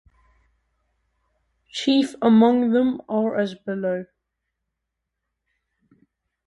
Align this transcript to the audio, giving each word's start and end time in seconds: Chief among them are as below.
Chief 1.69 2.15
among 2.23 2.71
them 2.71 3.03
are 3.07 3.37
as 3.39 3.53
below. 3.53 4.05